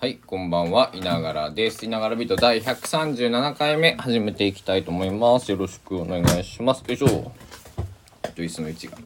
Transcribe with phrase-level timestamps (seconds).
[0.00, 1.84] はい、こんばんは、いながらです。
[1.84, 5.50] いながらビート第137回目始めていきたいと思います。
[5.50, 6.82] よろしくお願いします。
[6.88, 7.06] よいしょ。
[7.06, 7.32] ちょ
[8.30, 8.96] っと椅子の位置が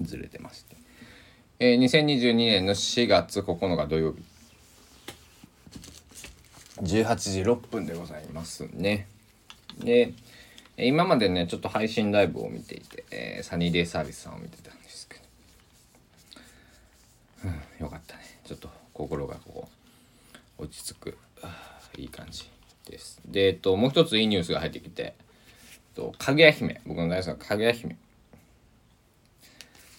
[0.00, 0.74] ずれてまして。
[1.60, 4.18] えー、2022年の4月9日土曜日。
[6.82, 9.06] 18時6分でございますね。
[9.78, 10.14] で、
[10.76, 14.73] 今までね、ちょっと配信ライブを見ていて、えーサニーデイサービスさんを見てた
[17.48, 18.22] ど、よかったね。
[18.44, 19.68] ちょっと心がこ
[20.58, 21.18] う落ち着く。
[21.96, 22.50] いい感じ
[22.90, 23.20] です。
[23.24, 25.14] でえっともう一ついいニュースが入ってきてえっ
[25.94, 26.80] とかぐや姫。
[26.86, 27.96] 僕の大好きなかぐや姫。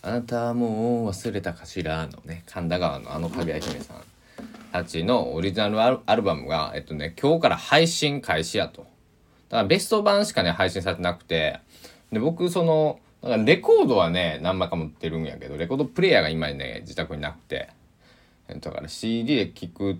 [0.01, 2.05] あなたはもう忘れたかしら？
[2.07, 4.03] のね神田川のあのかぐや姫さん
[4.71, 8.81] たちのオリジナルアルアルバムがえっとね今日から配信開始やと。
[8.81, 11.59] だからベスト版しかね配信されてなくて。
[12.11, 17.69] で僕そのだかレコードはね何枚か持ってるんやけどレコードプレイヤーが今ね自宅になくて。
[18.47, 19.99] だから CD で聴く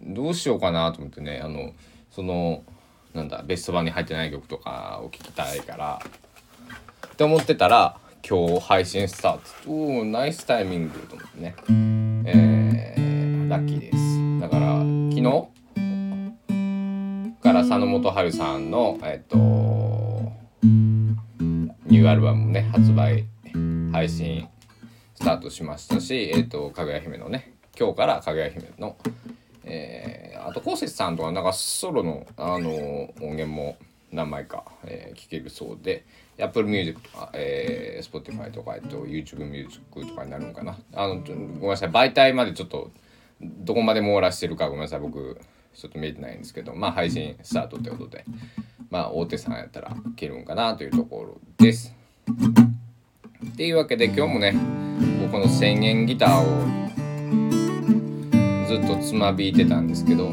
[0.00, 1.72] どうしようかなと思ってねあの
[2.08, 2.62] その
[3.14, 6.00] なんだベスト版に入ってない曲とかを聴きたいから。
[7.06, 9.70] って思ってたら今日配信スタート。
[9.70, 11.56] おおナイスタイミングと思ってね。
[12.24, 14.40] えー、ラッキーです。
[14.40, 15.48] だから昨日
[17.42, 19.36] から佐野元春さんのえっと
[21.88, 23.24] ニューアルバムね発売
[23.92, 24.46] 配信
[25.14, 28.98] スタートしましたしえっ、とかぐや姫のね今日からかぐや姫の
[29.64, 32.70] えーあとこうせつさんとかなんかソロのあの
[33.22, 33.78] 音源も
[34.12, 36.04] 何枚か、えー聞けるそうで
[36.38, 40.78] Apple Music とか、えー Spotify とか、えっと、YouTube Music とかになるのかな。
[40.94, 42.90] あのごめんなさい媒体までちょっと
[43.40, 45.40] どこまで網羅してるかごめんなさい僕
[45.74, 48.26] ちょっと見えてないんですけどまあ配信スタートってことで。
[48.90, 51.94] まあ大手さんやったらいけるんかなというところです。
[53.46, 54.54] っていうわけで今日もね
[55.20, 56.78] 僕この1000円ギターを
[58.66, 60.26] ずっとつまびいてたんですけど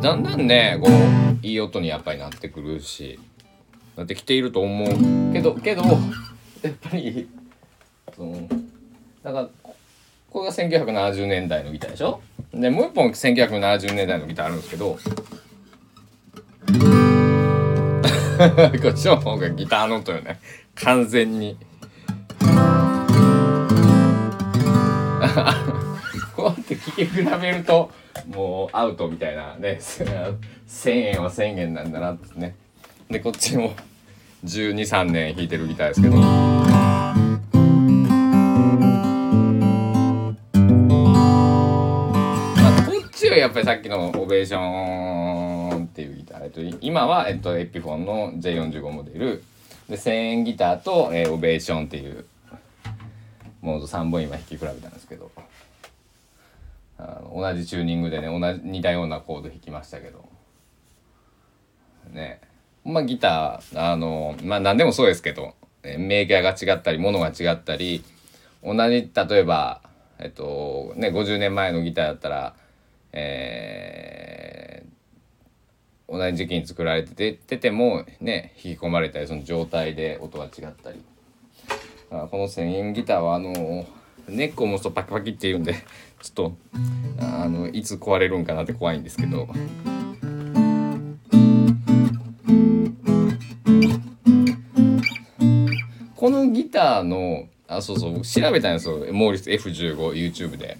[0.00, 3.18] だんだんねこういい音にやっぱりなってくるし
[3.96, 5.82] なってきていると思うけどけど
[6.62, 7.28] やっぱり
[8.14, 8.48] その
[9.22, 9.74] だからこ
[10.30, 12.20] これが1970年代のギターでしょ？
[12.54, 14.98] でもう一本1970年代のギターあるんですけど。
[18.80, 20.40] こっちの方がギターの音よね。
[20.76, 21.58] 完全に。
[26.34, 27.90] こうやって聴き比べると
[28.28, 30.38] もうアウトみたいなね1000
[30.90, 32.54] 円は1000円なんだなってね。
[33.10, 33.74] でこっちも
[34.44, 36.16] 123年弾いてるギターですけど。
[36.16, 36.22] ま
[42.68, 49.44] あ、こっちはやっぱりさっきのオベーションっていうギター、えっと、今は、えっと、エピフォンの J45 モデル。
[49.88, 52.24] で1000円ギターと、えーオベーションっていう
[53.60, 55.30] モード3本今弾き比べたんですけど。
[57.02, 60.28] あの同じチューニングでね同じ似たようなコード弾きましたけど。
[62.10, 62.40] ね。
[62.84, 68.04] まあギターあのまあ何でもそうですけどメーカーが違ったりものが違ったり
[68.62, 69.80] 同じ例えば
[70.18, 72.54] えっとね50年前のギターだったら
[73.12, 74.90] えー
[76.12, 81.00] 同じ時期に作られてててもね引き込まれたりその状態で音が違ったり。
[82.10, 83.86] この1000円ギターはあの
[84.28, 85.74] ネックを持つとパキパキっていうんで
[86.20, 86.56] ちょっと
[87.20, 89.48] あのいつ壊れるんかなって怖いんですけど。
[97.02, 98.98] のギターのあそうそう僕調べたんですよ。
[99.12, 100.76] モーリス F15YouTube で。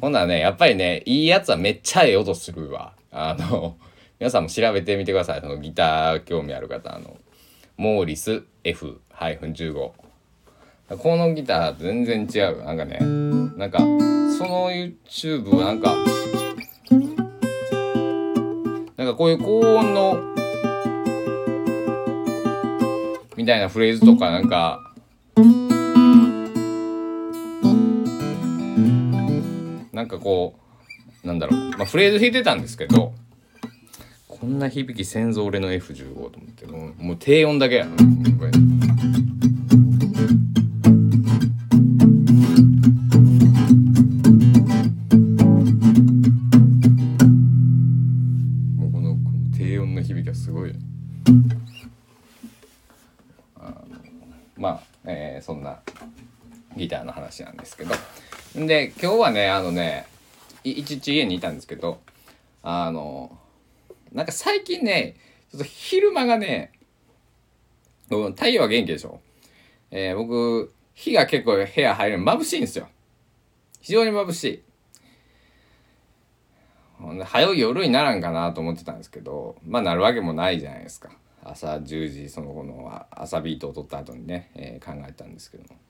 [0.00, 2.92] ほんならねやっぱりねいいやつはめっちゃええ音するわ。
[3.10, 3.76] あの
[4.18, 5.40] 皆さんも調べてみてください。
[5.40, 7.16] そのギター興味ある方あの。
[7.76, 12.64] モーリス F-15 このギター全然違う。
[12.64, 12.98] なんかね
[13.56, 13.84] なんかそ
[14.44, 15.96] の YouTube はなんか
[18.96, 20.20] なんかこういう高音の
[23.36, 24.91] みたいなフレーズとかなんか
[29.92, 30.54] なんかこ
[31.24, 33.14] うなんだろう、まあ、フレーズ弾いてたんですけど
[34.28, 37.96] こんな響き先祖俺の F15 と思ってもうもう低音だけやな。
[55.04, 55.80] えーそんな
[56.76, 57.94] ギターの話なんですけど。
[58.54, 60.06] で今日はねあのね
[60.64, 62.00] い一日家にいたんですけど
[62.62, 63.38] あの
[64.12, 65.16] なんか最近ね
[65.50, 66.72] ちょっと昼間がね
[68.08, 69.20] 太陽は元気でしょ、
[69.90, 72.88] えー、僕日が結構部屋入るの眩しいんですよ。
[73.80, 74.62] 非常に眩しい。
[77.24, 81.10] 早い夜にならんかなと思ってたんですけどまあなるわけもないじゃないですか。
[81.44, 85.80] 朝10時その後の朝ビートを取った後にね、えー、考えたんですけども。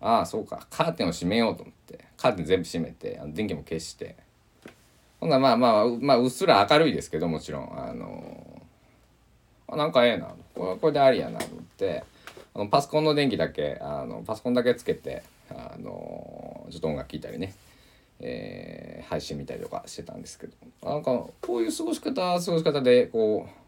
[0.00, 0.66] ああそうか。
[0.70, 2.06] カーテンを閉めようと思って。
[2.16, 4.16] カーテン全部閉めてあの電気も消して。
[5.20, 7.78] ほんならまあまあまあうっすら明るいですけどもちろん。
[7.78, 8.62] あの
[9.68, 10.34] あなんかええな。
[10.54, 12.04] これこれでありやなと思って。
[12.54, 17.54] あのパソコンの電気だけあのパソコンだけつけてあのちょっと音楽聴いたりね。
[18.22, 20.54] えー、配信見たりとかしてたんですけど。
[20.82, 21.10] なんか
[21.40, 23.60] こういう過ごし方過ごし方でこう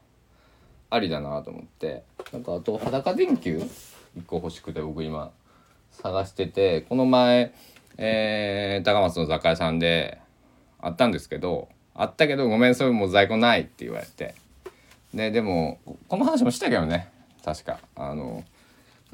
[0.92, 2.04] ありだなと思って。
[2.32, 5.32] なんかあと裸電球？1個欲しくて僕今
[5.90, 7.54] 探しててこの前、
[7.96, 10.18] えー、高松の雑貨屋さんで
[10.80, 14.34] あったんですけどあったけどごめんそれもう在庫ないって言われて。
[15.14, 17.10] ででもこの話もしたけどね。
[17.42, 17.78] 確か。
[17.96, 18.44] あの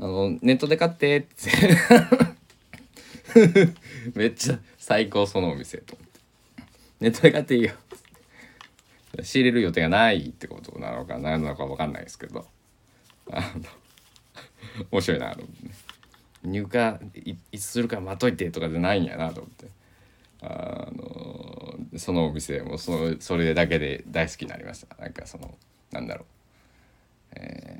[0.01, 1.29] あのネットで買ってって。
[4.15, 6.21] めっちゃ最高そのお店と思って。
[7.01, 7.75] ネットで買っていいよ。
[9.23, 12.47] 仕入れる予定がないってことなのか何なのか分かんないですけど。
[13.31, 13.47] あの
[14.91, 15.71] 面白いなと思って
[16.45, 19.79] 入荷いつするか待っといてとかじゃないんやなと思って。
[20.41, 24.97] あのそのお店もそのそれだけで大好きになりました。
[25.03, 25.57] なんかその
[25.91, 26.25] なんだろう。
[27.33, 27.73] え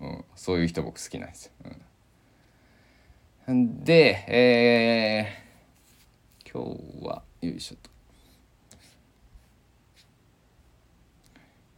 [0.00, 1.52] ー、うん、そういう人僕好きなんですよ、
[3.48, 6.62] うん、でえー、今
[7.00, 7.91] 日はよいしょと。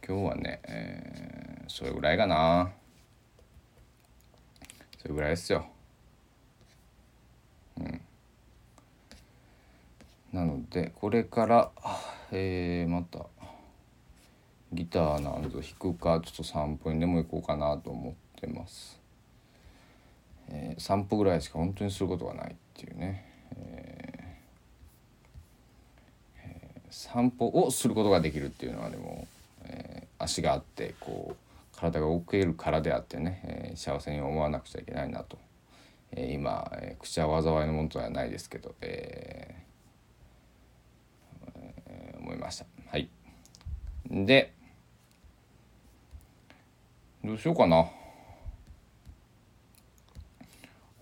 [0.07, 2.71] 今日はね、えー、それぐらいかな。
[4.99, 5.65] それぐらいですよ。
[7.79, 8.01] うん。
[10.31, 11.71] なのでこれから
[12.31, 13.25] えー、また
[14.73, 18.99] ギターなんぞ弾くかちょっと散歩にでも行こうかなと思ってます、
[20.49, 23.25] えー、散歩ぐらいしか本当にすることがないっていうね、
[23.55, 29.27] えーえー、散歩をすることができるっていうのはでも
[29.65, 35.37] えー、足があってこう体が動けるからであってね、えー、幸せに思わなくちゃいけないなと、
[36.11, 42.65] えー、今、えー、口は災いのものではないですけど、えー、思いました。
[42.87, 43.09] はい、
[44.09, 44.53] で
[47.23, 47.85] どうしようかな。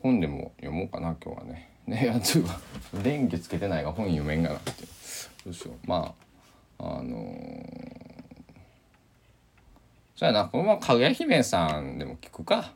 [0.01, 1.69] 本でも読もうかな今日はね。
[1.85, 2.59] ねやつは
[3.03, 4.71] 電気つけてないが本読めんがなって
[5.43, 6.13] どうしようま
[6.79, 7.82] ああの
[10.23, 12.71] そうやなこのままかぐや姫さんでも聞くか。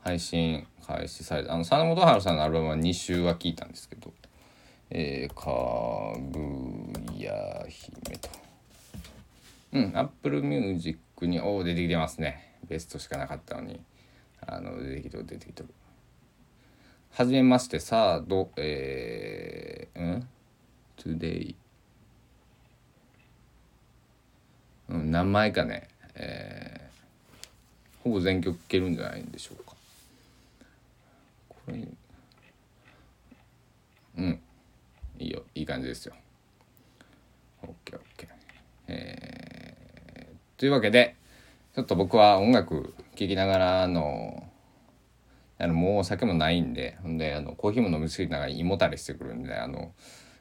[0.00, 1.54] 配信開始された。
[1.54, 4.12] あの佐野元春さんのアルバムは2週は聞いたんですけど。
[4.90, 8.28] えー、かぐや姫と。
[9.70, 12.56] うんアップルミュージックにおお出てきてますね。
[12.68, 13.80] ベストしかなかったのに。
[14.44, 15.68] あの出てきてる出てきてる。
[17.12, 20.28] はじめましてサードえー、うん
[20.96, 21.54] ?Today
[24.88, 25.86] うん、何枚かね、
[26.22, 29.74] えー、ほぼ全曲聴けるんじゃないんでしょうか。
[31.48, 31.78] これ
[34.18, 34.40] うん。
[35.18, 35.42] いいよ。
[35.54, 36.14] いい感じですよ。
[37.62, 38.28] OKOK、
[38.88, 41.14] えー、というわけで
[41.74, 44.48] ちょっと僕は音楽聴きながらの
[45.58, 49.92] あのもうお酒もないんでほんであのコーヒーも飲みすぎながら胃もたれしてくるんであの、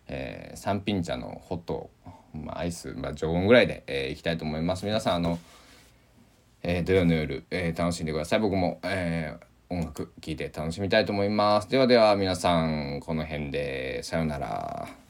[0.07, 1.89] えー、三品茶のホット
[2.33, 4.85] まあ、アイス、まあ、常温ぐらいで、えー、いきたいと思います。
[4.85, 5.39] 皆さん、あの、
[6.63, 8.39] えー、土曜の夜、えー、楽しんでください。
[8.39, 11.69] 僕も、えー、音楽聴いて楽しみたいと思います。
[11.69, 15.08] ではでは皆さん、この辺でさようなら。